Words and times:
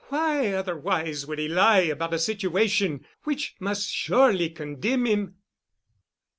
Why, 0.07 0.51
otherwise, 0.51 1.27
would 1.27 1.37
he 1.37 1.47
lie 1.47 1.81
about 1.81 2.15
a 2.15 2.17
situation 2.17 3.05
which 3.23 3.53
must 3.59 3.87
surely 3.87 4.49
condemn 4.49 5.05
him?" 5.05 5.35